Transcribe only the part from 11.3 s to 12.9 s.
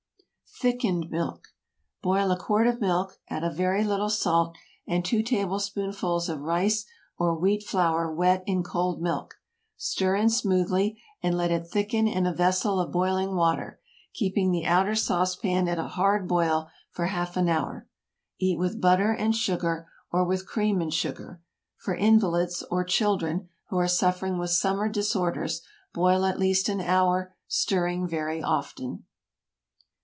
let it thicken in a vessel